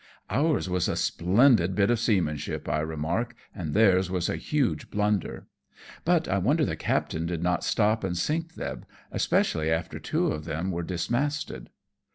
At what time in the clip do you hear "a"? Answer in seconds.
0.87-0.95, 4.29-4.35